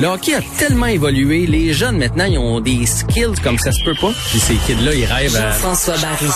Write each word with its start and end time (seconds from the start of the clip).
Le 0.00 0.06
hockey 0.08 0.34
a 0.34 0.40
tellement 0.58 0.86
évolué, 0.86 1.46
les 1.46 1.72
jeunes 1.72 1.98
maintenant, 1.98 2.24
ils 2.24 2.38
ont 2.38 2.60
des 2.60 2.84
skills 2.84 3.40
comme 3.44 3.58
ça 3.58 3.70
se 3.70 3.84
peut 3.84 3.94
pas. 4.00 4.10
Puis 4.30 4.40
ces 4.40 4.54
kids-là, 4.54 4.92
ils 4.92 5.04
rêvent 5.04 5.36
à... 5.36 5.52
Jean-François 5.52 5.96
Barry. 5.98 6.26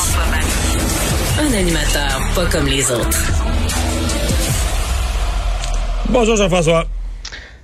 Un 1.41 1.53
animateur 1.53 2.21
pas 2.37 2.47
comme 2.47 2.67
les 2.67 2.89
autres. 2.91 3.19
Bonjour 6.09 6.37
Jean-François. 6.37 6.87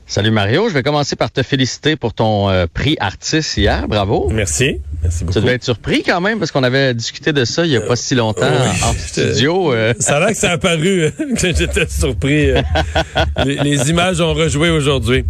Salut 0.06 0.30
Mario, 0.30 0.68
je 0.68 0.74
vais 0.74 0.82
commencer 0.82 1.14
par 1.14 1.30
te 1.30 1.42
féliciter 1.42 1.94
pour 1.94 2.14
ton 2.14 2.48
euh, 2.48 2.66
prix 2.72 2.96
artiste 2.98 3.56
hier, 3.56 3.86
bravo. 3.86 4.28
Merci. 4.30 4.80
Merci 5.02 5.24
beaucoup. 5.24 5.38
Tu 5.38 5.40
devais 5.44 5.54
être 5.54 5.64
surpris 5.64 6.02
quand 6.02 6.20
même 6.20 6.38
parce 6.38 6.50
qu'on 6.50 6.64
avait 6.64 6.92
discuté 6.92 7.32
de 7.32 7.44
ça 7.44 7.64
il 7.64 7.70
y 7.70 7.76
a 7.76 7.80
pas 7.80 7.94
si 7.96 8.14
longtemps 8.16 8.42
Euh, 8.42 8.66
oui, 8.72 8.78
en 8.84 8.92
studio. 8.98 9.72
euh. 9.72 9.94
Ça 10.00 10.16
a 10.16 10.20
l'air 10.20 10.28
que 10.30 10.34
ça 10.34 10.50
a 10.50 10.52
apparu 10.54 11.02
euh, 11.04 11.10
que 11.40 11.54
j'étais 11.54 11.86
surpris. 11.88 12.50
euh. 12.50 12.62
les, 13.44 13.56
les 13.56 13.90
images 13.90 14.20
ont 14.20 14.34
rejoué 14.34 14.70
aujourd'hui. 14.70 15.24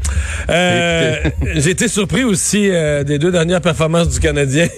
Euh, 0.48 1.16
J'ai 1.54 1.70
été 1.70 1.88
surpris 1.88 2.24
aussi 2.24 2.70
euh, 2.70 3.04
des 3.04 3.18
deux 3.18 3.30
dernières 3.30 3.60
performances 3.60 4.08
du 4.08 4.20
Canadien. 4.20 4.68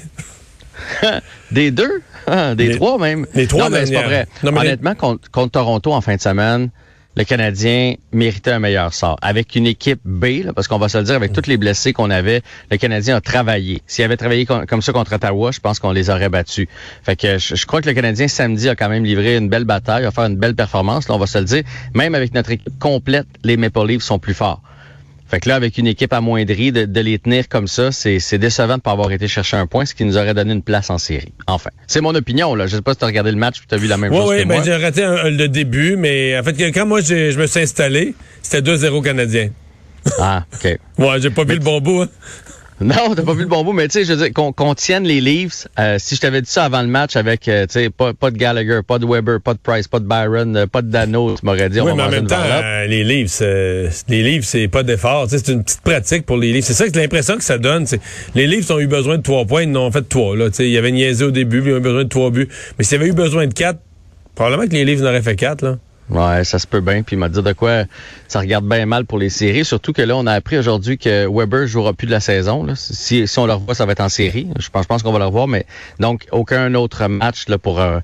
Des 1.51 1.71
deux, 1.71 2.03
Ah, 2.27 2.55
des 2.55 2.69
Les- 2.69 2.77
trois 2.77 2.99
même. 2.99 3.27
les 3.35 3.47
trois 3.47 3.65
non, 3.71 3.77
mais 3.77 3.87
c'est 3.87 3.95
pas 3.95 4.03
vrai. 4.03 4.27
Non, 4.43 4.51
mais 4.53 4.61
les- 4.61 4.67
Honnêtement, 4.69 4.95
contre, 4.95 5.31
contre 5.31 5.53
Toronto 5.53 5.93
en 5.93 6.01
fin 6.01 6.17
de 6.17 6.21
semaine, 6.21 6.71
le 7.17 7.25
Canadien 7.25 7.95
méritait 8.13 8.53
un 8.53 8.61
meilleur 8.61 8.95
sort. 8.95 9.17
Avec 9.21 9.57
une 9.57 9.67
équipe 9.67 10.01
B, 10.05 10.51
parce 10.55 10.69
qu'on 10.69 10.79
va 10.79 10.89
se 10.89 10.99
le 10.99 11.05
dire, 11.05 11.17
avec 11.17 11.33
tous 11.33 11.47
les 11.49 11.57
blessés 11.57 11.93
qu'on 11.93 12.11
avait, 12.11 12.43
le 12.71 12.77
Canadien 12.77 13.17
a 13.17 13.21
travaillé. 13.21 13.83
S'il 13.87 14.05
avait 14.05 14.17
travaillé 14.17 14.47
comme 14.47 14.83
ça 14.83 14.93
contre 14.93 15.15
Ottawa, 15.15 15.51
je 15.51 15.61
pense 15.61 15.79
qu'on 15.79 15.93
les 15.93 16.09
aurait 16.09 16.29
battus. 16.29 16.69
Fait 17.03 17.17
que 17.17 17.39
je, 17.39 17.57
je 17.57 17.67
crois 17.67 17.81
que 17.81 17.89
le 17.89 17.95
Canadien 17.95 18.29
samedi 18.29 18.69
a 18.69 18.77
quand 18.77 18.89
même 18.89 19.05
livré 19.05 19.37
une 19.37 19.49
belle 19.49 19.65
bataille, 19.65 20.05
a 20.05 20.11
fait 20.11 20.23
une 20.23 20.37
belle 20.37 20.55
performance. 20.55 21.09
Là, 21.09 21.15
on 21.15 21.19
va 21.19 21.27
se 21.27 21.39
le 21.39 21.45
dire. 21.45 21.63
Même 21.95 22.15
avec 22.15 22.33
notre 22.33 22.51
équipe 22.51 22.79
complète, 22.79 23.27
les 23.43 23.57
Maple 23.57 23.87
Leafs 23.87 24.03
sont 24.03 24.19
plus 24.19 24.35
forts. 24.35 24.63
Fait 25.31 25.39
que 25.41 25.49
là, 25.49 25.55
avec 25.55 25.79
une 25.79 25.87
équipe 25.87 26.13
amoindrie, 26.13 26.73
de, 26.73 26.87
de 26.87 27.01
les 27.01 27.19
tenir 27.21 27.49
comme 27.49 27.69
ça, 27.69 27.93
c'est 27.93 28.39
décevant 28.39 28.69
de 28.69 28.73
ne 28.75 28.79
pas 28.79 28.91
avoir 28.91 29.13
été 29.13 29.29
chercher 29.29 29.57
un 29.57 29.67
point, 29.67 29.85
ce 29.87 29.95
qui 29.95 30.05
nous 30.05 30.17
aurait 30.17 30.35
donné 30.35 30.53
une 30.53 30.63
place 30.63 30.91
en 30.91 30.99
série. 30.99 31.33
Enfin, 31.47 31.71
c'est 31.87 32.01
mon 32.01 32.15
opinion. 32.17 32.55
là. 32.57 32.67
Je 32.67 32.75
sais 32.77 32.83
pas 32.83 32.93
si 32.95 32.99
tu 32.99 33.05
as 33.05 33.07
regardé 33.07 33.31
le 33.31 33.37
match 33.37 33.59
tu 33.69 33.75
as 33.75 33.79
vu 33.79 33.87
la 33.87 33.97
même 33.97 34.11
Oui, 34.13 34.19
chose 34.19 34.31
oui, 34.31 34.43
que 34.43 34.49
ben, 34.49 34.63
j'ai 34.65 34.75
raté 34.75 35.05
un- 35.05 35.31
le 35.31 35.47
début, 35.49 35.95
mais 35.97 36.37
en 36.39 36.43
fait, 36.43 36.73
quand 36.73 36.85
moi 36.87 37.01
je 37.01 37.39
me 37.39 37.47
suis 37.47 37.61
installé, 37.61 38.15
c'était 38.43 38.61
2-0 38.63 39.03
Canadien. 39.03 39.51
Ah, 40.19 40.45
OK. 40.53 40.79
Ouais, 40.99 41.21
j'ai 41.21 41.31
pas 41.31 41.45
vu 41.45 41.55
le 41.55 41.61
bon 41.61 41.81
bout. 41.81 42.03
hein. 42.03 42.09
Non, 42.85 43.15
t'as 43.15 43.23
pas 43.23 43.35
vu 43.35 43.43
le 43.43 43.47
bon 43.49 43.63
bout, 43.63 43.75
mais 43.75 43.87
tu 43.89 43.93
sais, 43.99 44.05
je 44.07 44.13
veux 44.15 44.25
dire, 44.25 44.33
qu'on 44.33 44.53
qu'on 44.53 44.75
tienne 44.75 45.05
les 45.05 45.21
Leafs, 45.21 45.69
euh, 45.79 45.97
si 45.99 46.15
je 46.17 46.21
t'avais 46.23 46.41
dit 46.41 46.51
ça 46.51 46.65
avant 46.65 46.81
le 46.81 46.89
match 46.89 47.15
avec, 47.15 47.47
euh, 47.47 47.67
tu 47.67 47.75
sais, 47.75 47.91
pas, 47.91 48.15
pas 48.15 48.31
de 48.31 48.39
Gallagher, 48.39 48.81
pas 48.87 48.99
de 48.99 49.05
Weber, 49.07 49.39
pas 49.43 49.53
de 49.53 49.59
Price, 49.63 49.87
pas 49.87 49.99
de 50.01 50.07
Byron, 50.07 50.57
euh, 50.57 50.67
pas 50.67 50.81
de 50.81 50.89
Dano, 50.91 51.35
tu 51.39 51.45
m'aurais 51.45 51.69
dit, 51.69 51.79
on 51.81 51.85
Oui, 51.85 51.91
va 51.91 51.97
mais 51.97 52.03
en 52.05 52.11
même 52.11 52.27
temps, 52.27 52.37
euh, 52.41 52.87
les 52.87 53.05
livres, 53.05 53.29
c'est- 53.29 53.91
les 54.09 54.23
livres, 54.23 54.45
c'est 54.47 54.69
pas 54.69 54.83
d'effort. 54.83 55.25
Tu 55.29 55.37
sais, 55.39 55.45
C'est 55.45 55.53
une 55.53 55.63
petite 55.63 55.83
pratique 55.83 56.25
pour 56.25 56.39
les 56.39 56.53
livres. 56.53 56.67
C'est 56.67 56.73
ça 56.73 56.89
que 56.89 56.99
l'impression 56.99 57.37
que 57.37 57.45
ça 57.45 57.59
donne. 57.59 57.87
c'est- 57.87 58.01
Les 58.35 58.47
livres 58.47 58.75
ont 58.75 58.79
eu 58.81 58.87
besoin 58.87 59.19
de 59.19 59.23
trois 59.23 59.45
points, 59.45 59.65
ils 59.65 59.77
en 59.77 59.87
ont 59.87 59.91
fait 59.93 60.09
trois. 60.09 60.35
Là. 60.35 60.49
Tu 60.49 60.57
sais, 60.57 60.65
Il 60.67 60.73
y 60.73 60.79
avait 60.79 60.93
niaisé 60.93 61.25
au 61.25 61.31
début, 61.31 61.61
puis 61.61 61.71
ils 61.71 61.75
ont 61.75 61.79
eu 61.79 61.81
besoin 61.81 62.05
de 62.05 62.09
trois 62.09 62.31
buts. 62.31 62.49
Mais 62.79 62.85
s'il 62.85 62.97
y 62.99 63.01
avait 63.03 63.11
eu 63.11 63.15
besoin 63.15 63.47
de 63.47 63.53
quatre, 63.53 63.79
probablement 64.35 64.67
que 64.67 64.73
les 64.73 64.87
livres 64.87 65.05
en 65.05 65.09
auraient 65.11 65.21
fait 65.23 65.37
quatre. 65.37 65.63
Là. 65.63 65.77
Ouais, 66.11 66.45
ça 66.45 66.59
se 66.59 66.67
peut 66.67 66.81
bien. 66.81 67.03
Puis 67.03 67.17
il 67.17 67.19
m'a 67.19 67.29
dit 67.29 67.43
de 67.43 67.53
quoi 67.53 67.85
ça 68.29 68.41
regarde 68.41 68.67
bien 68.67 68.85
mal 68.87 69.05
pour 69.05 69.19
les 69.19 69.31
séries. 69.31 69.65
Surtout 69.65 69.93
que 69.93 70.03
là, 70.03 70.17
on 70.17 70.27
a 70.27 70.33
appris 70.33 70.59
aujourd'hui 70.59 70.99
que 70.99 71.27
Weber 71.29 71.67
jouera 71.67 71.93
plus 71.93 72.07
de 72.07 72.13
la 72.13 72.21
saison. 72.21 72.65
là. 72.65 72.75
Si, 72.77 73.27
si 73.27 73.39
on 73.39 73.47
le 73.47 73.53
revoit, 73.53 73.75
ça 73.75 73.87
va 73.87 73.93
être 73.93 74.01
en 74.01 74.09
série. 74.09 74.49
Je 74.59 74.69
pense, 74.71 74.83
je 74.83 74.89
pense 74.89 75.03
qu'on 75.03 75.13
va 75.13 75.19
le 75.19 75.27
revoir, 75.27 75.47
mais 75.49 75.67
donc 75.99 76.27
aucun 76.33 76.75
autre 76.75 77.07
match 77.07 77.49
là 77.49 77.59
pour 77.59 77.81
euh, 77.81 78.01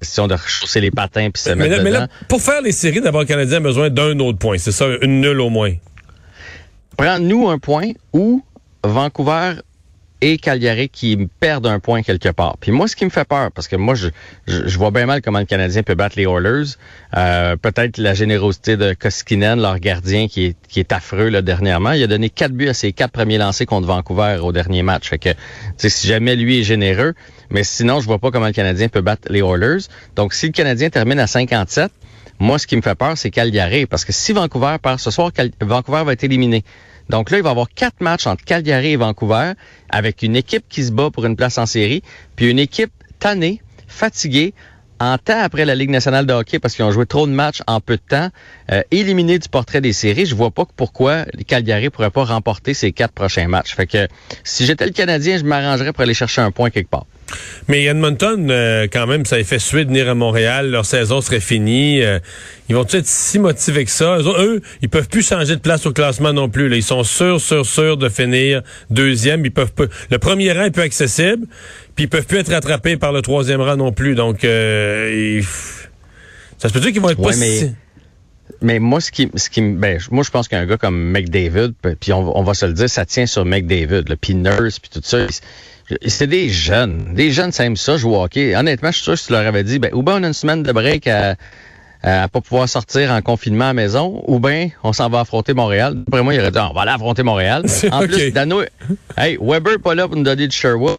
question 0.00 0.26
de 0.26 0.34
rechausser 0.34 0.80
les 0.80 0.90
patins 0.90 1.30
puis 1.30 1.42
se 1.42 1.50
Mais 1.50 1.68
mettre 1.68 1.76
là, 1.76 1.82
mais 1.82 1.90
là, 1.90 2.08
pour 2.28 2.40
faire 2.40 2.62
les 2.62 2.72
séries, 2.72 3.00
d'abord, 3.00 3.20
le 3.20 3.26
Canadien 3.26 3.58
a 3.58 3.60
besoin 3.60 3.90
d'un 3.90 4.18
autre 4.20 4.38
point. 4.38 4.56
C'est 4.58 4.72
ça, 4.72 4.86
une 5.02 5.20
nulle 5.20 5.40
au 5.40 5.50
moins. 5.50 5.74
Prends-nous 6.96 7.48
un 7.48 7.58
point 7.58 7.90
ou 8.12 8.42
Vancouver 8.82 9.54
et 10.20 10.38
Calgary 10.38 10.88
qui 10.88 11.28
perdent 11.40 11.66
un 11.66 11.78
point 11.78 12.02
quelque 12.02 12.28
part. 12.28 12.56
Puis 12.58 12.72
moi, 12.72 12.88
ce 12.88 12.96
qui 12.96 13.04
me 13.04 13.10
fait 13.10 13.26
peur, 13.26 13.50
parce 13.52 13.68
que 13.68 13.76
moi, 13.76 13.94
je, 13.94 14.08
vois 14.76 14.90
bien 14.90 15.06
mal 15.06 15.22
comment 15.22 15.38
le 15.38 15.44
Canadien 15.46 15.82
peut 15.82 15.94
battre 15.94 16.16
les 16.16 16.24
Oilers. 16.24 16.76
Euh, 17.16 17.56
Peut-être 17.56 17.98
la 17.98 18.14
générosité 18.14 18.76
de 18.76 18.94
Koskinen, 18.94 19.60
leur 19.60 19.78
gardien, 19.78 20.28
qui 20.28 20.46
est, 20.46 20.56
qui 20.68 20.80
est 20.80 20.92
affreux 20.92 21.28
là, 21.28 21.42
dernièrement. 21.42 21.92
Il 21.92 22.02
a 22.02 22.06
donné 22.06 22.30
quatre 22.30 22.52
buts 22.52 22.68
à 22.68 22.74
ses 22.74 22.92
quatre 22.92 23.12
premiers 23.12 23.38
lancés 23.38 23.66
contre 23.66 23.86
Vancouver 23.86 24.38
au 24.42 24.52
dernier 24.52 24.82
match. 24.82 25.08
Fait 25.08 25.18
que, 25.18 25.30
si 25.76 26.06
jamais 26.06 26.36
lui 26.36 26.60
est 26.60 26.64
généreux, 26.64 27.14
mais 27.50 27.64
sinon, 27.64 28.00
je 28.00 28.06
vois 28.06 28.18
pas 28.18 28.30
comment 28.30 28.46
le 28.46 28.52
Canadien 28.52 28.88
peut 28.88 29.00
battre 29.00 29.28
les 29.30 29.40
Oilers. 29.40 29.84
Donc, 30.16 30.34
si 30.34 30.46
le 30.46 30.52
Canadien 30.52 30.90
termine 30.90 31.18
à 31.18 31.26
57, 31.26 31.90
moi, 32.38 32.58
ce 32.58 32.66
qui 32.66 32.76
me 32.76 32.82
fait 32.82 32.94
peur, 32.94 33.18
c'est 33.18 33.30
Calgary, 33.30 33.86
parce 33.86 34.04
que 34.04 34.12
si 34.12 34.32
Vancouver 34.32 34.76
perd 34.82 34.98
ce 34.98 35.10
soir, 35.10 35.30
Vancouver 35.60 36.04
va 36.04 36.12
être 36.12 36.24
éliminé. 36.24 36.64
Donc 37.10 37.30
là, 37.30 37.38
il 37.38 37.42
va 37.42 37.50
y 37.50 37.52
avoir 37.52 37.68
quatre 37.68 38.00
matchs 38.00 38.26
entre 38.26 38.44
Calgary 38.44 38.92
et 38.92 38.96
Vancouver, 38.96 39.52
avec 39.88 40.22
une 40.22 40.36
équipe 40.36 40.64
qui 40.68 40.84
se 40.84 40.92
bat 40.92 41.10
pour 41.10 41.26
une 41.26 41.36
place 41.36 41.58
en 41.58 41.66
série, 41.66 42.02
puis 42.36 42.50
une 42.50 42.58
équipe 42.58 42.92
tannée, 43.18 43.60
fatiguée, 43.88 44.54
en 45.00 45.16
temps 45.16 45.40
après 45.40 45.64
la 45.64 45.74
Ligue 45.74 45.90
nationale 45.90 46.26
de 46.26 46.32
hockey, 46.32 46.58
parce 46.58 46.76
qu'ils 46.76 46.84
ont 46.84 46.92
joué 46.92 47.06
trop 47.06 47.26
de 47.26 47.32
matchs 47.32 47.62
en 47.66 47.80
peu 47.80 47.96
de 47.96 48.02
temps, 48.06 48.28
euh, 48.70 48.82
éliminés 48.90 49.38
du 49.38 49.48
portrait 49.48 49.80
des 49.80 49.94
séries. 49.94 50.26
Je 50.26 50.34
vois 50.34 50.50
pas 50.50 50.66
pourquoi 50.76 51.24
Calgary 51.46 51.88
pourrait 51.88 52.10
pas 52.10 52.24
remporter 52.24 52.74
ces 52.74 52.92
quatre 52.92 53.12
prochains 53.12 53.48
matchs. 53.48 53.74
Fait 53.74 53.86
que 53.86 54.06
si 54.44 54.66
j'étais 54.66 54.84
le 54.84 54.92
Canadien, 54.92 55.38
je 55.38 55.44
m'arrangerais 55.44 55.92
pour 55.92 56.02
aller 56.02 56.14
chercher 56.14 56.42
un 56.42 56.50
point 56.50 56.70
quelque 56.70 56.90
part. 56.90 57.06
Mais 57.68 57.84
Edmonton, 57.84 58.48
euh, 58.50 58.86
quand 58.92 59.06
même, 59.06 59.24
ça 59.24 59.36
a 59.36 59.44
fait 59.44 59.58
suer 59.58 59.84
de 59.84 59.88
venir 59.90 60.08
à 60.08 60.14
Montréal. 60.14 60.70
Leur 60.70 60.84
saison 60.86 61.20
serait 61.20 61.40
finie. 61.40 62.02
Euh, 62.02 62.18
ils 62.68 62.74
vont 62.74 62.84
être 62.90 63.06
si 63.06 63.38
motivés 63.38 63.84
que 63.84 63.90
ça? 63.90 64.18
Eux, 64.18 64.34
eux, 64.38 64.60
ils 64.82 64.88
peuvent 64.88 65.08
plus 65.08 65.26
changer 65.26 65.54
de 65.56 65.60
place 65.60 65.86
au 65.86 65.92
classement 65.92 66.32
non 66.32 66.48
plus. 66.48 66.68
Là. 66.68 66.76
Ils 66.76 66.82
sont 66.82 67.04
sûrs, 67.04 67.40
sûrs, 67.40 67.66
sûrs 67.66 67.96
de 67.96 68.08
finir 68.08 68.62
deuxième. 68.90 69.44
Ils 69.44 69.52
peuvent 69.52 69.72
pas- 69.72 69.86
Le 70.10 70.18
premier 70.18 70.52
rang 70.52 70.64
est 70.64 70.70
peu 70.70 70.82
accessible, 70.82 71.46
puis 71.94 72.04
ils 72.04 72.08
peuvent 72.08 72.26
plus 72.26 72.38
être 72.38 72.50
rattrapés 72.52 72.96
par 72.96 73.12
le 73.12 73.22
troisième 73.22 73.60
rang 73.60 73.76
non 73.76 73.92
plus. 73.92 74.14
Donc, 74.14 74.44
euh, 74.44 75.38
ils- 75.40 75.44
ça 76.58 76.68
se 76.68 76.72
peut 76.74 76.80
dire 76.80 76.92
qu'ils 76.92 77.00
vont 77.00 77.10
être 77.10 77.18
Ouais, 77.20 77.32
pas 77.32 77.38
mais- 77.38 77.56
si... 77.58 77.70
Mais 78.62 78.78
moi, 78.78 79.00
ce 79.00 79.10
qui, 79.10 79.30
ce 79.34 79.50
qui, 79.50 79.60
ben, 79.60 79.98
moi, 80.10 80.24
je 80.24 80.30
pense 80.30 80.48
qu'un 80.48 80.66
gars 80.66 80.76
comme 80.76 81.10
McDavid, 81.10 81.72
puis 82.00 82.12
on, 82.12 82.36
on 82.36 82.42
va 82.42 82.54
se 82.54 82.66
le 82.66 82.72
dire, 82.72 82.88
ça 82.88 83.04
tient 83.04 83.26
sur 83.26 83.44
McDavid, 83.44 84.04
puis 84.20 84.34
Nurse, 84.34 84.78
puis 84.78 84.90
tout 84.92 85.00
ça. 85.02 85.26
C'est 86.06 86.28
des 86.28 86.48
jeunes. 86.48 87.14
Des 87.14 87.32
jeunes, 87.32 87.50
ça 87.50 87.64
aime 87.64 87.76
ça, 87.76 87.96
jouer 87.96 88.16
au 88.16 88.22
hockey. 88.22 88.54
Honnêtement, 88.54 88.90
je 88.90 88.96
suis 88.96 89.04
sûr 89.04 89.14
que 89.14 89.18
si 89.18 89.26
tu 89.26 89.32
leur 89.32 89.46
avais 89.46 89.64
dit, 89.64 89.78
ben, 89.78 89.90
ou 89.92 90.02
bien 90.02 90.16
on 90.16 90.22
a 90.22 90.28
une 90.28 90.32
semaine 90.32 90.62
de 90.62 90.70
break 90.72 91.08
à, 91.08 91.34
à 92.02 92.28
pas 92.28 92.40
pouvoir 92.40 92.68
sortir 92.68 93.10
en 93.10 93.20
confinement 93.22 93.64
à 93.64 93.68
la 93.68 93.74
maison, 93.74 94.22
ou 94.26 94.38
bien 94.38 94.68
on 94.82 94.92
s'en 94.92 95.08
va 95.08 95.20
affronter 95.20 95.52
Montréal. 95.52 96.02
Après 96.06 96.22
moi, 96.22 96.34
il 96.34 96.40
aurait 96.40 96.50
dit, 96.50 96.58
on 96.58 96.72
va 96.72 96.82
aller 96.82 96.92
affronter 96.92 97.22
Montréal. 97.22 97.64
En 97.92 98.06
plus, 98.06 98.30
Dano, 98.30 98.62
hey, 99.16 99.36
Weber 99.40 99.78
pas 99.82 99.94
là 99.94 100.06
pour 100.06 100.16
nous 100.16 100.22
donner 100.22 100.46
du 100.46 100.56
Sherwood. 100.56 100.96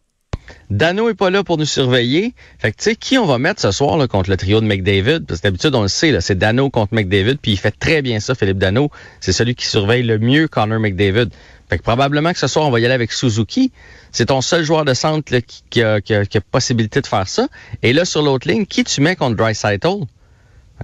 Dano 0.72 1.10
est 1.10 1.16
pas 1.16 1.30
là 1.30 1.44
pour 1.44 1.58
nous 1.58 1.66
surveiller. 1.66 2.34
Fait 2.58 2.72
que, 2.72 2.78
tu 2.78 2.84
sais, 2.86 2.96
qui 2.96 3.18
on 3.18 3.26
va 3.26 3.38
mettre 3.38 3.60
ce 3.60 3.72
soir 3.72 4.08
contre 4.08 4.30
le 4.30 4.38
trio 4.38 4.62
de 4.62 4.66
McDavid? 4.66 5.26
Parce 5.28 5.42
que 5.42 5.48
d'habitude, 5.48 5.76
on 5.76 5.82
le 5.82 5.90
sait, 5.90 6.20
c'est 6.22 6.38
Dano 6.38 6.70
contre 6.70 6.94
McDavid, 6.94 7.36
puis 7.42 7.52
il 7.52 7.58
fait 7.58 7.78
très 7.78 8.02
bien 8.02 8.22
ça, 8.22 8.36
Philippe 8.36 8.58
Dano. 8.58 8.90
C'est 9.20 9.34
celui 9.34 9.54
qui 9.54 9.66
surveille 9.66 10.04
le 10.04 10.18
mieux 10.18 10.48
Connor 10.48 10.80
McDavid. 10.80 11.28
Fait 11.70 11.78
que 11.78 11.84
probablement 11.84 12.32
que 12.32 12.40
ce 12.40 12.48
soir, 12.48 12.66
on 12.66 12.72
va 12.72 12.80
y 12.80 12.86
aller 12.86 12.94
avec 12.94 13.12
Suzuki. 13.12 13.74
C'est 14.14 14.28
ton 14.28 14.40
seul 14.40 14.64
joueur 14.64 14.86
de 14.86 14.94
centre 14.94 15.30
qui, 15.70 15.84
a, 15.84 16.00
qui 16.00 16.40
possibilité 16.40 17.02
de 17.02 17.08
faire 17.08 17.28
ça. 17.28 17.50
Et 17.84 17.92
là, 17.92 18.06
sur 18.06 18.22
l'autre 18.22 18.48
ligne, 18.48 18.66
qui 18.66 18.86
tu 18.86 19.02
mets 19.02 19.18
contre 19.18 19.36
Dreisaitl? 19.36 20.06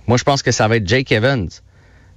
Moi, 0.06 0.18
je 0.18 0.24
pense 0.26 0.44
que 0.44 0.52
ça 0.52 0.68
va 0.68 0.76
être 0.76 0.88
Jake 0.88 1.14
Evans. 1.14 1.48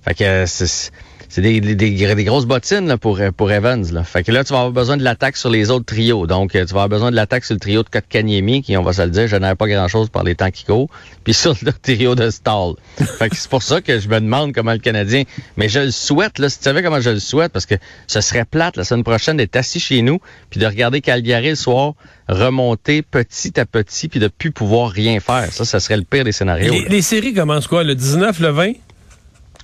Fait 0.02 0.14
que 0.14 0.24
euh, 0.24 0.46
c'est 0.46 0.90
c'est 1.30 1.42
des, 1.42 1.60
des, 1.60 1.76
des, 1.76 2.14
des 2.14 2.24
grosses 2.24 2.44
bottines 2.44 2.88
là, 2.88 2.98
pour, 2.98 3.20
euh, 3.20 3.30
pour 3.30 3.52
Evans. 3.52 3.86
Là. 3.92 4.02
Fait 4.02 4.24
que 4.24 4.32
là, 4.32 4.42
tu 4.42 4.52
vas 4.52 4.58
avoir 4.58 4.72
besoin 4.72 4.96
de 4.96 5.04
l'attaque 5.04 5.36
sur 5.36 5.48
les 5.48 5.70
autres 5.70 5.84
trios. 5.86 6.26
Donc, 6.26 6.56
euh, 6.56 6.64
tu 6.66 6.74
vas 6.74 6.82
avoir 6.82 6.88
besoin 6.88 7.12
de 7.12 7.16
l'attaque 7.16 7.44
sur 7.44 7.54
le 7.54 7.60
trio 7.60 7.84
de 7.84 7.88
Kotkaniemi, 7.88 8.62
qui, 8.62 8.76
on 8.76 8.82
va 8.82 8.92
se 8.92 9.02
le 9.02 9.10
dire, 9.10 9.28
je 9.28 9.36
n'avais 9.36 9.54
pas 9.54 9.68
grand-chose 9.68 10.08
par 10.10 10.24
les 10.24 10.34
temps 10.34 10.50
qui 10.50 10.64
courent. 10.64 10.88
Puis 11.22 11.32
sur 11.32 11.54
le 11.62 11.72
trio 11.82 12.16
de 12.16 12.30
Stall. 12.30 12.74
fait 12.96 13.30
que 13.30 13.36
c'est 13.36 13.48
pour 13.48 13.62
ça 13.62 13.80
que 13.80 14.00
je 14.00 14.08
me 14.08 14.20
demande 14.20 14.52
comment 14.52 14.72
le 14.72 14.78
Canadien... 14.78 15.22
Mais 15.56 15.68
je 15.68 15.78
le 15.78 15.90
souhaite, 15.92 16.40
là, 16.40 16.48
si 16.48 16.58
tu 16.58 16.64
savais 16.64 16.82
comment 16.82 17.00
je 17.00 17.10
le 17.10 17.20
souhaite, 17.20 17.52
parce 17.52 17.66
que 17.66 17.76
ce 18.08 18.20
serait 18.20 18.44
plate 18.44 18.76
la 18.76 18.82
semaine 18.82 19.04
prochaine 19.04 19.36
d'être 19.36 19.54
assis 19.54 19.78
chez 19.78 20.02
nous, 20.02 20.18
puis 20.50 20.58
de 20.58 20.66
regarder 20.66 21.00
Calgary 21.00 21.50
le 21.50 21.54
soir 21.54 21.94
remonter 22.28 23.02
petit 23.02 23.58
à 23.60 23.66
petit, 23.66 24.08
puis 24.08 24.18
de 24.18 24.28
plus 24.28 24.50
pouvoir 24.50 24.90
rien 24.90 25.20
faire. 25.20 25.52
Ça, 25.52 25.64
ça 25.64 25.78
serait 25.78 25.96
le 25.96 26.04
pire 26.04 26.24
des 26.24 26.32
scénarios. 26.32 26.72
Les, 26.72 26.88
les 26.88 27.02
séries 27.02 27.34
commencent 27.34 27.66
quoi? 27.68 27.84
Le 27.84 27.94
19, 27.94 28.40
le 28.40 28.48
20? 28.48 28.72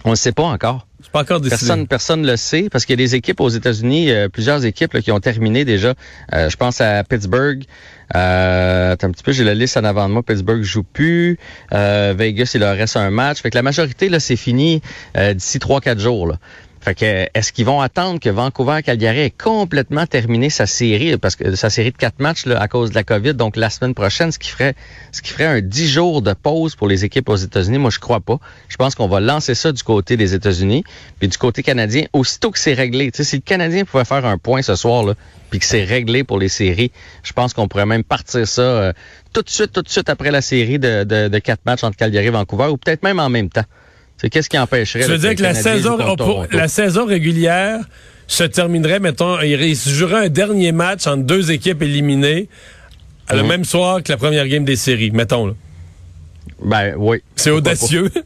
On 0.05 0.11
ne 0.11 0.17
sait 0.17 0.32
pas 0.32 0.44
encore. 0.44 0.87
Personne 1.50 1.87
personne 1.87 2.26
le 2.26 2.37
sait 2.37 2.69
parce 2.70 2.85
qu'il 2.85 2.99
y 2.99 3.03
a 3.03 3.05
des 3.05 3.14
équipes 3.14 3.41
aux 3.41 3.49
États-Unis, 3.49 4.11
euh, 4.11 4.29
plusieurs 4.29 4.64
équipes 4.64 4.93
là, 4.93 5.03
qui 5.03 5.12
ont 5.12 5.20
terminé 5.20 5.64
déjà. 5.64 5.94
Euh, 6.35 6.50
je 6.50 6.56
pense 6.56 6.81
à 6.81 7.03
Pittsburgh. 7.05 7.64
Euh, 8.14 8.93
un 8.93 9.11
petit 9.11 9.23
peu, 9.23 9.32
j'ai 9.32 9.44
la 9.44 9.55
liste 9.55 9.76
en 9.76 9.85
avant 9.85 10.08
de 10.08 10.12
moi. 10.12 10.23
Pittsburgh 10.23 10.62
joue 10.62 10.85
plus. 10.85 11.38
Euh, 11.73 12.14
Vegas, 12.17 12.53
il 12.55 12.61
leur 12.61 12.76
reste 12.76 12.97
un 12.97 13.11
match. 13.11 13.41
Fait 13.41 13.50
que 13.50 13.56
la 13.56 13.62
majorité 13.62 14.08
là, 14.08 14.20
c'est 14.20 14.37
fini 14.37 14.81
euh, 15.17 15.35
d'ici 15.35 15.58
3-4 15.58 15.99
jours. 15.99 16.26
Là. 16.26 16.38
Fait 16.87 16.94
que 16.94 17.27
est-ce 17.35 17.53
qu'ils 17.53 17.67
vont 17.67 17.81
attendre 17.81 18.21
que 18.21 18.29
Vancouver 18.29 18.81
Calgary 18.85 19.23
ait 19.23 19.31
complètement 19.31 20.06
terminé 20.06 20.50
sa 20.50 20.67
série? 20.67 21.17
Parce 21.17 21.35
que 21.35 21.56
sa 21.56 21.69
série 21.69 21.91
de 21.91 21.97
quatre 21.97 22.21
matchs 22.21 22.47
là, 22.47 22.61
à 22.61 22.69
cause 22.69 22.91
de 22.91 22.94
la 22.94 23.03
COVID, 23.03 23.35
donc 23.35 23.56
la 23.56 23.71
semaine 23.71 23.93
prochaine, 23.93 24.31
ce 24.31 24.38
qui 24.38 24.50
ferait 24.50 24.77
ce 25.11 25.21
qui 25.21 25.33
ferait 25.33 25.47
un 25.47 25.61
dix 25.61 25.88
jours 25.88 26.23
de 26.23 26.33
pause 26.33 26.77
pour 26.77 26.87
les 26.87 27.05
équipes 27.05 27.29
aux 27.29 27.35
États-Unis. 27.35 27.79
Moi, 27.79 27.91
je 27.91 27.99
crois 27.99 28.21
pas. 28.21 28.38
Je 28.69 28.77
pense 28.77 28.94
qu'on 28.94 29.09
va 29.09 29.19
lancer 29.19 29.56
ça 29.56 29.73
du 29.73 29.83
côté 29.83 30.17
des 30.17 30.35
États-Unis, 30.35 30.85
puis 31.19 31.27
du 31.27 31.37
côté 31.37 31.65
canadien, 31.65 32.05
aussitôt 32.12 32.53
que 32.53 32.59
c'est 32.61 32.75
réglé. 32.75 33.11
Tu 33.11 33.17
sais, 33.17 33.25
si 33.25 33.35
le 33.35 33.43
Canadien 33.43 33.85
pouvait 33.85 34.05
faire 34.05 34.25
un 34.25 34.38
point 34.38 34.62
ce 34.62 34.77
soir 34.77 35.03
là, 35.03 35.15
puis 35.50 35.59
que 35.59 35.67
c'est 35.67 35.83
réglé 35.83 36.23
pour 36.23 36.38
les 36.38 36.49
séries, 36.49 36.93
je 37.25 37.33
pense 37.33 37.53
qu'on 37.53 37.67
pourrait 37.67 37.87
même 37.87 38.05
partir 38.05 38.47
ça 38.47 38.62
euh, 38.62 38.93
tout 39.33 39.43
de 39.43 39.50
suite, 39.50 39.73
tout 39.73 39.83
de 39.83 39.88
suite 39.88 40.09
après 40.09 40.31
la 40.31 40.41
série 40.41 40.79
de, 40.79 41.03
de, 41.03 41.27
de 41.27 41.38
quatre 41.41 41.67
matchs 41.67 41.83
entre 41.83 41.97
Calgary 41.97 42.29
et 42.29 42.31
Vancouver, 42.31 42.69
ou 42.69 42.77
peut-être 42.77 43.03
même 43.03 43.19
en 43.19 43.29
même 43.29 43.49
temps. 43.49 43.65
C'est 44.18 44.30
qu'est-ce 44.30 44.48
qui 44.48 44.58
empêcherait 44.58 45.04
Tu 45.04 45.10
veux 45.10 45.18
dire 45.18 45.34
que 45.34 45.42
la 45.42 45.54
saison, 45.54 45.98
la 46.50 46.68
saison 46.68 47.06
régulière 47.06 47.80
se 48.26 48.44
terminerait, 48.44 48.98
mettons, 48.98 49.40
il 49.40 49.76
se 49.76 49.90
jouerait 49.90 50.26
un 50.26 50.28
dernier 50.28 50.72
match 50.72 51.06
entre 51.06 51.22
deux 51.22 51.52
équipes 51.52 51.82
éliminées 51.82 52.48
le 53.34 53.42
mhm. 53.42 53.48
même 53.48 53.64
soir 53.64 54.02
que 54.02 54.12
la 54.12 54.18
première 54.18 54.46
game 54.46 54.64
des 54.64 54.76
séries, 54.76 55.10
mettons. 55.10 55.46
Là. 55.46 55.54
Ben 56.62 56.94
oui. 56.96 57.22
C'est 57.34 57.50
audacieux. 57.50 58.10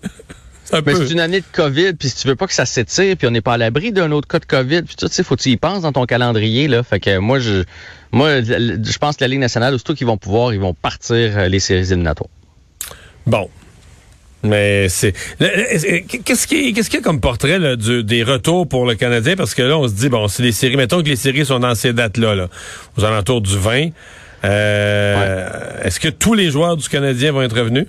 Mais 0.72 0.94
c'est 0.94 1.10
une 1.10 1.19
année 1.19 1.40
de 1.40 1.46
COVID, 1.50 1.94
puis 1.94 2.08
si 2.08 2.14
tu 2.14 2.28
veux 2.28 2.37
pas 2.37 2.46
que 2.46 2.52
ça 2.52 2.64
s'étire, 2.64 3.16
puis 3.16 3.26
on 3.26 3.32
n'est 3.32 3.40
pas 3.40 3.54
à 3.54 3.56
l'abri 3.56 3.90
d'un 3.90 4.12
autre 4.12 4.28
cas 4.28 4.38
de 4.38 4.44
COVID, 4.44 4.82
puis 4.82 4.94
tu 4.94 5.08
sais, 5.08 5.25
faut 5.25 5.34
que 5.34 5.42
tu 5.42 5.48
y 5.48 5.56
penses 5.56 5.82
dans 5.82 5.90
ton 5.90 6.06
calendrier, 6.06 6.69
là. 6.69 6.84
Fait 6.84 7.00
que 7.00 7.19
moi, 7.19 7.40
je, 7.40 7.64
moi, 8.12 8.40
je 8.40 8.98
pense 8.98 9.16
que 9.16 9.25
la 9.25 9.28
Ligue 9.28 9.40
nationale, 9.40 9.75
aussitôt 9.75 9.94
qu'ils 9.94 10.06
vont 10.06 10.16
pouvoir, 10.16 10.54
ils 10.54 10.60
vont 10.60 10.72
partir 10.72 11.16
euh, 11.37 11.48
les 11.48 11.58
séries 11.58 11.88
éliminatoires. 11.88 12.31
Bon. 13.26 13.50
Mais 14.42 14.88
c'est 14.88 15.12
qu'est-ce 15.42 16.46
qui 16.46 16.72
qu'est-ce 16.72 16.88
qu'il 16.88 17.00
y 17.00 17.02
a 17.02 17.04
comme 17.04 17.20
portrait 17.20 17.58
là, 17.58 17.76
du, 17.76 18.02
des 18.02 18.22
retours 18.22 18.66
pour 18.66 18.87
le 18.87 18.94
Canadien? 18.94 19.37
Parce 19.37 19.54
que 19.54 19.62
là 19.62 19.76
on 19.76 19.87
se 19.87 19.92
dit 19.92 20.08
bon 20.08 20.28
c'est 20.28 20.42
les 20.42 20.52
séries 20.52 20.76
mettons 20.76 21.02
que 21.02 21.08
les 21.08 21.16
séries 21.16 21.44
sont 21.44 21.58
dans 21.58 21.75
ces 21.75 21.92
dates 21.92 22.16
là, 22.16 22.34
là 22.34 22.48
aux 22.96 23.04
alentours 23.04 23.42
du 23.42 23.56
20 23.58 23.90
euh, 24.44 25.82
est-ce 25.82 26.00
que 26.00 26.08
tous 26.08 26.34
les 26.34 26.50
joueurs 26.50 26.76
du 26.76 26.88
Canadien 26.88 27.32
vont 27.32 27.42
être 27.42 27.56
revenus? 27.56 27.87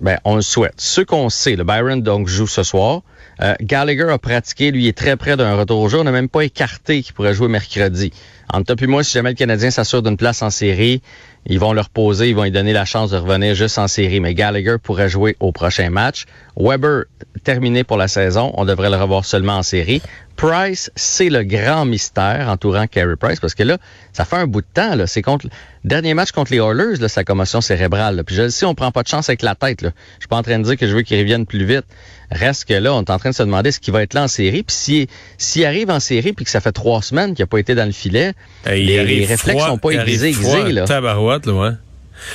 Ben 0.00 0.18
on 0.24 0.36
le 0.36 0.42
souhaite. 0.42 0.74
Ceux 0.76 1.04
qu'on 1.04 1.28
sait, 1.28 1.56
le 1.56 1.64
Byron 1.64 2.02
donc 2.02 2.28
joue 2.28 2.46
ce 2.46 2.62
soir. 2.62 3.02
Euh, 3.40 3.54
Gallagher 3.60 4.10
a 4.10 4.18
pratiqué, 4.18 4.70
lui 4.70 4.86
est 4.86 4.96
très 4.96 5.16
près 5.16 5.36
d'un 5.36 5.56
retour 5.56 5.80
au 5.80 5.88
jeu. 5.88 5.98
On 5.98 6.04
n'a 6.04 6.12
même 6.12 6.28
pas 6.28 6.44
écarté 6.44 7.02
qu'il 7.02 7.14
pourrait 7.14 7.34
jouer 7.34 7.48
mercredi. 7.48 8.12
Entre 8.52 8.74
toi 8.74 8.84
et 8.84 8.86
moi, 8.86 9.02
si 9.02 9.12
jamais 9.12 9.30
le 9.30 9.34
Canadien 9.34 9.70
s'assure 9.70 10.02
d'une 10.02 10.16
place 10.16 10.42
en 10.42 10.50
série, 10.50 11.02
ils 11.46 11.58
vont 11.58 11.72
leur 11.72 11.90
poser, 11.90 12.30
ils 12.30 12.36
vont 12.36 12.44
lui 12.44 12.50
donner 12.50 12.72
la 12.72 12.84
chance 12.84 13.10
de 13.10 13.16
revenir 13.16 13.54
juste 13.54 13.78
en 13.78 13.88
série. 13.88 14.20
Mais 14.20 14.34
Gallagher 14.34 14.76
pourrait 14.82 15.08
jouer 15.08 15.36
au 15.40 15.52
prochain 15.52 15.90
match. 15.90 16.24
Weber, 16.56 17.04
terminé 17.42 17.84
pour 17.84 17.96
la 17.96 18.08
saison, 18.08 18.52
on 18.54 18.64
devrait 18.64 18.90
le 18.90 18.96
revoir 18.96 19.24
seulement 19.24 19.56
en 19.56 19.62
série. 19.62 20.00
Price, 20.36 20.90
c'est 20.96 21.28
le 21.28 21.42
grand 21.44 21.84
mystère 21.84 22.48
entourant 22.48 22.86
Carey 22.86 23.16
Price, 23.16 23.40
parce 23.40 23.54
que 23.54 23.62
là, 23.62 23.78
ça 24.12 24.24
fait 24.24 24.36
un 24.36 24.46
bout 24.46 24.60
de 24.60 24.66
temps. 24.72 24.94
Là. 24.94 25.06
C'est 25.06 25.22
contre 25.22 25.46
dernier 25.84 26.14
match 26.14 26.32
contre 26.32 26.52
les 26.52 26.58
Oilers, 26.58 26.96
là, 27.00 27.08
sa 27.08 27.24
commotion 27.24 27.60
cérébrale. 27.60 28.22
Puis 28.24 28.34
je 28.34 28.48
sais, 28.48 28.66
on 28.66 28.74
prend 28.74 28.90
pas 28.90 29.02
de 29.02 29.08
chance 29.08 29.28
avec 29.28 29.42
la 29.42 29.54
tête. 29.54 29.82
Là. 29.82 29.90
Je 30.16 30.22
suis 30.22 30.28
pas 30.28 30.36
en 30.36 30.42
train 30.42 30.58
de 30.58 30.64
dire 30.64 30.76
que 30.76 30.86
je 30.86 30.94
veux 30.94 31.02
qu'il 31.02 31.18
revienne 31.18 31.46
plus 31.46 31.64
vite. 31.64 31.84
Reste 32.30 32.64
que 32.66 32.74
là, 32.74 32.92
on 32.94 33.02
est 33.02 33.10
en 33.10 33.18
train 33.18 33.30
de 33.30 33.34
se 33.34 33.42
demander 33.42 33.70
ce 33.70 33.80
qu'il 33.80 33.92
va 33.92 34.02
être 34.02 34.14
là 34.14 34.24
en 34.24 34.28
série. 34.28 34.62
Puis 34.62 34.76
s'il 34.76 35.06
si, 35.38 35.64
arrive 35.64 35.90
en 35.90 36.00
série 36.00 36.32
puis 36.32 36.44
que 36.44 36.50
ça 36.50 36.60
fait 36.60 36.72
trois 36.72 37.02
semaines 37.02 37.34
qu'il 37.34 37.42
n'a 37.42 37.46
pas 37.46 37.58
été 37.58 37.74
dans 37.74 37.86
le 37.86 37.92
filet, 37.92 38.32
les, 38.66 39.24
réflexes 39.26 39.64
sont 39.64 39.78
pas 39.78 39.90
aiguisés, 39.90 40.28
aiguisés. 40.28 40.72
Là. 40.72 40.84
Tabarouette, 40.84 41.46
là, 41.46 41.52
ouais. 41.52 41.70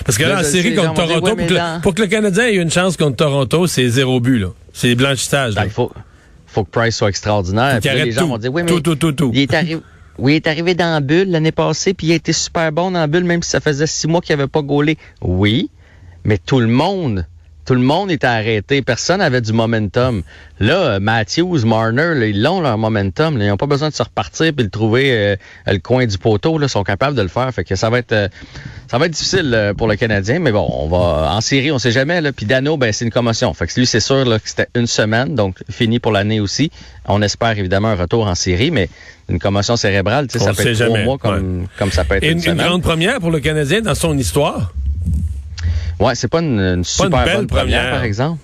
Parce 0.06 0.18
que 0.18 0.24
là, 0.24 0.40
en 0.40 0.44
série 0.44 0.76
contre 0.76 0.94
Toronto, 0.94 1.36
pour, 1.82 1.96
que 1.96 2.02
le, 2.02 2.08
Canadien 2.08 2.46
ait 2.46 2.56
une 2.56 2.72
chance 2.72 2.98
contre 2.98 3.18
Toronto, 3.18 3.68
c'est 3.68 3.88
zéro 3.88 4.20
but. 4.20 4.40
là. 4.40 4.48
C'est 4.74 4.96
blanchissage. 4.96 5.56
Ben, 5.56 5.66
il 5.66 5.72
faut, 5.72 5.92
faut 6.50 6.64
que 6.64 6.70
Price 6.70 6.96
soit 6.96 7.10
extraordinaire. 7.10 7.80
Puis 7.82 7.90
les 7.90 8.12
gens 8.12 8.28
vont 8.28 8.38
dire, 8.38 8.54
oui, 8.54 8.64
mais 8.64 8.70
tout, 8.70 8.82
tout, 8.82 8.96
tout, 8.96 9.12
tout. 9.12 9.32
Il 9.34 9.42
est 9.42 9.54
arrivé. 9.54 9.82
Oui, 10.18 10.34
il 10.34 10.36
est 10.36 10.48
arrivé 10.48 10.76
dans 10.76 10.92
la 10.92 11.00
bulle 11.00 11.30
l'année 11.30 11.54
passée, 11.54 11.94
puis 11.94 12.08
il 12.08 12.12
a 12.12 12.16
été 12.16 12.34
super 12.34 12.72
bon 12.74 12.92
dans 12.92 13.00
la 13.00 13.08
bulle, 13.08 13.24
même 13.24 13.42
si 13.42 13.52
ça 13.52 13.62
faisait 13.62 13.88
six 13.88 14.08
mois 14.08 14.20
qu'il 14.20 14.36
n'avait 14.36 14.50
pas 14.50 14.62
gaulé. 14.62 14.98
Oui, 15.22 15.70
mais 16.26 16.38
tout 16.38 16.60
le 16.60 16.68
monde 16.68 17.26
tout 17.70 17.76
le 17.76 17.82
monde 17.82 18.10
était 18.10 18.26
arrêté. 18.26 18.82
Personne 18.82 19.20
n'avait 19.20 19.42
du 19.42 19.54
momentum. 19.54 20.24
Là, 20.60 21.00
Matthews, 21.00 21.68
Marner, 21.68 22.28
ils 22.28 22.48
ont 22.48 22.62
leur 22.62 22.80
momentum. 22.80 23.40
Ils 23.40 23.48
n'ont 23.48 23.58
pas 23.58 23.68
besoin 23.68 23.90
de 23.90 23.94
se 23.94 24.02
repartir 24.02 24.54
puis 24.56 24.66
de 24.66 24.72
trouver 24.72 25.12
euh, 25.12 25.36
le 25.68 25.78
coin 25.78 26.08
du 26.08 26.18
poteau. 26.18 26.58
Là, 26.58 26.66
ils 26.66 26.70
sont 26.70 26.84
capables 26.84 27.16
de 27.16 27.22
le 27.22 27.28
faire. 27.28 27.54
Fait 27.54 27.64
que 27.64 27.76
ça 27.76 27.92
va 27.92 28.00
être 28.00 28.12
euh, 28.12 28.28
ça 28.88 28.98
va 28.98 29.06
être 29.06 29.12
difficile 29.12 29.52
euh, 29.54 29.76
pour 29.76 29.88
le 29.88 29.98
Canadien. 29.98 30.40
Mais 30.40 30.52
bon, 30.52 30.68
on 30.68 30.88
va 30.88 31.32
en 31.32 31.42
série, 31.42 31.72
on 31.72 31.78
sait 31.78 31.92
jamais. 31.92 32.22
Là. 32.22 32.32
Puis 32.32 32.48
Dano, 32.48 32.76
ben 32.76 32.92
c'est 32.92 33.06
une 33.06 33.12
commotion. 33.12 33.54
Fait 33.54 33.68
que 33.68 33.80
lui, 33.80 33.86
c'est 33.86 34.00
sûr 34.00 34.26
là, 34.26 34.40
que 34.40 34.50
c'était 34.50 34.70
une 34.74 34.88
semaine, 34.88 35.36
donc 35.36 35.58
fini 35.70 36.00
pour 36.00 36.12
l'année 36.12 36.40
aussi. 36.40 36.72
On 37.06 37.22
espère 37.22 37.56
évidemment 37.56 37.90
un 37.90 37.96
retour 37.96 38.26
en 38.26 38.34
série, 38.34 38.72
mais 38.72 38.90
une 39.30 39.38
commotion 39.38 39.76
cérébrale, 39.76 40.26
ça 40.32 40.56
peut 40.56 40.68
être 40.68 40.86
trois 40.86 41.04
mois 41.04 41.20
comme, 41.20 41.68
comme 41.78 41.92
ça 41.92 42.04
peut 42.04 42.16
être 42.16 42.24
Et 42.24 42.32
une, 42.32 42.44
une 42.44 42.56
grande 42.56 42.82
première 42.82 43.20
pour 43.20 43.30
le 43.30 43.40
Canadien 43.40 43.82
dans 43.82 43.94
son 43.94 44.18
histoire? 44.18 44.74
Ouais, 46.00 46.16
c'est 46.16 46.28
pas 46.28 46.40
une, 46.40 46.84
super 46.84 47.26
bonne 47.26 47.48
première, 47.48 47.92
par 47.92 48.04
exemple. 48.04 48.40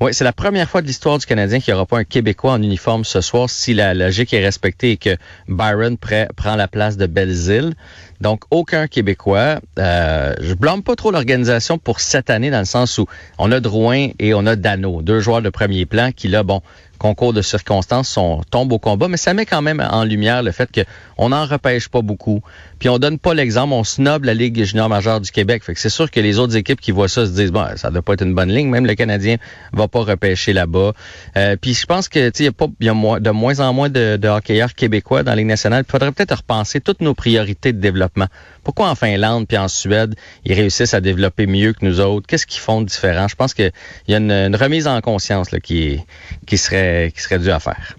Oui, 0.00 0.12
c'est 0.12 0.24
la 0.24 0.32
première 0.32 0.68
fois 0.68 0.82
de 0.82 0.88
l'histoire 0.88 1.18
du 1.18 1.26
Canadien 1.26 1.60
qu'il 1.60 1.72
n'y 1.72 1.76
aura 1.76 1.86
pas 1.86 1.98
un 1.98 2.04
Québécois 2.04 2.50
en 2.52 2.60
uniforme 2.60 3.04
ce 3.04 3.20
soir 3.20 3.48
si 3.48 3.72
la 3.72 3.94
logique 3.94 4.34
est 4.34 4.42
respectée 4.42 4.90
et 4.90 4.96
que 4.96 5.16
Byron 5.46 5.96
prend 5.96 6.56
la 6.56 6.66
place 6.66 6.96
de 6.96 7.06
Belzile. 7.06 7.74
Donc, 8.20 8.42
aucun 8.50 8.88
Québécois. 8.88 9.60
Euh, 9.78 10.34
je 10.40 10.54
blâme 10.54 10.82
pas 10.82 10.96
trop 10.96 11.12
l'organisation 11.12 11.78
pour 11.78 12.00
cette 12.00 12.30
année 12.30 12.50
dans 12.50 12.58
le 12.58 12.64
sens 12.64 12.98
où 12.98 13.06
on 13.38 13.52
a 13.52 13.60
Drouin 13.60 14.08
et 14.18 14.34
on 14.34 14.44
a 14.46 14.56
Dano, 14.56 15.02
deux 15.02 15.20
joueurs 15.20 15.40
de 15.40 15.50
premier 15.50 15.86
plan 15.86 16.10
qui, 16.10 16.26
là, 16.26 16.42
bon, 16.42 16.62
concours 17.02 17.32
de 17.32 17.42
circonstances 17.42 18.08
sont, 18.08 18.42
tombent 18.48 18.72
au 18.72 18.78
combat, 18.78 19.08
mais 19.08 19.16
ça 19.16 19.34
met 19.34 19.44
quand 19.44 19.60
même 19.60 19.84
en 19.90 20.04
lumière 20.04 20.44
le 20.44 20.52
fait 20.52 20.70
qu'on 20.72 21.30
n'en 21.30 21.46
repêche 21.46 21.88
pas 21.88 22.00
beaucoup. 22.00 22.42
Puis 22.78 22.88
on 22.88 22.98
donne 22.98 23.18
pas 23.18 23.34
l'exemple, 23.34 23.72
on 23.74 23.82
snob 23.82 24.22
la 24.22 24.34
Ligue 24.34 24.62
junior 24.62 24.88
majeure 24.88 25.20
du 25.20 25.32
Québec. 25.32 25.64
Fait 25.64 25.74
que 25.74 25.80
c'est 25.80 25.90
sûr 25.90 26.10
que 26.12 26.20
les 26.20 26.38
autres 26.38 26.56
équipes 26.56 26.80
qui 26.80 26.92
voient 26.92 27.08
ça 27.08 27.26
se 27.26 27.32
disent 27.32 27.50
bon, 27.50 27.66
ça 27.76 27.90
doit 27.90 28.02
pas 28.02 28.12
être 28.12 28.22
une 28.22 28.34
bonne 28.34 28.50
ligne. 28.50 28.68
Même 28.68 28.86
le 28.86 28.94
Canadien 28.94 29.36
va 29.72 29.88
pas 29.88 30.00
repêcher 30.00 30.52
là-bas. 30.52 30.92
Euh, 31.36 31.56
puis 31.60 31.74
je 31.74 31.86
pense 31.86 32.08
que 32.08 32.30
il 32.38 32.44
y 32.44 32.48
a 32.48 32.52
pas 32.52 32.66
y 32.80 32.88
a 32.88 32.94
de 32.94 33.30
moins 33.30 33.58
en 33.58 33.72
moins 33.72 33.90
de, 33.90 34.16
de 34.16 34.28
hockeyeurs 34.28 34.74
québécois 34.74 35.24
dans 35.24 35.32
la 35.32 35.36
Ligue 35.36 35.46
nationale. 35.46 35.84
Il 35.86 35.90
faudrait 35.90 36.12
peut-être 36.12 36.36
repenser 36.36 36.80
toutes 36.80 37.00
nos 37.00 37.14
priorités 37.14 37.72
de 37.72 37.80
développement. 37.80 38.28
Pourquoi 38.64 38.90
en 38.90 38.94
Finlande 38.94 39.48
puis 39.48 39.58
en 39.58 39.66
Suède, 39.66 40.14
ils 40.44 40.54
réussissent 40.54 40.94
à 40.94 41.00
développer 41.00 41.46
mieux 41.46 41.72
que 41.72 41.84
nous 41.84 42.00
autres? 42.00 42.26
Qu'est-ce 42.28 42.46
qu'ils 42.46 42.60
font 42.60 42.80
de 42.80 42.86
différent? 42.86 43.26
Je 43.26 43.34
pense 43.34 43.54
qu'il 43.54 43.72
y 44.06 44.14
a 44.14 44.18
une, 44.18 44.54
remise 44.54 44.86
en 44.86 45.00
conscience 45.00 45.50
là, 45.50 45.58
qui, 45.58 46.00
qui, 46.46 46.58
serait, 46.58 46.91
qui 47.14 47.20
serait 47.20 47.38
due 47.38 47.50
à 47.50 47.60
faire. 47.60 47.96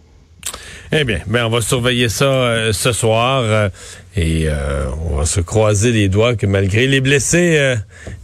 Eh 0.96 1.06
bien, 1.06 1.22
ben 1.26 1.46
on 1.46 1.50
va 1.50 1.62
surveiller 1.62 2.08
ça 2.08 2.26
euh, 2.26 2.72
ce 2.72 2.92
soir 2.92 3.42
euh, 3.44 3.70
et 4.16 4.44
euh, 4.48 4.86
on 5.10 5.16
va 5.18 5.26
se 5.26 5.40
croiser 5.40 5.92
les 5.92 6.08
doigts 6.08 6.36
que 6.36 6.46
malgré 6.46 6.86
les 6.86 7.02
blessés, 7.02 7.76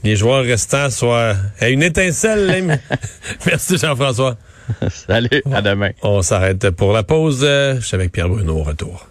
les 0.03 0.15
joueurs 0.15 0.43
restants 0.43 0.91
soient 0.91 1.35
à 1.59 1.69
une 1.69 1.81
étincelle. 1.81 2.79
Merci 3.47 3.77
Jean-François. 3.79 4.37
Salut, 4.91 5.41
à 5.51 5.63
demain. 5.63 5.89
On 6.03 6.21
s'arrête 6.21 6.69
pour 6.69 6.93
la 6.93 7.01
pause. 7.01 7.41
je 7.41 7.81
suis 7.81 7.95
avec 7.95 8.11
Pierre 8.11 8.29
Bruno 8.29 8.59
au 8.59 8.63
retour. 8.63 9.07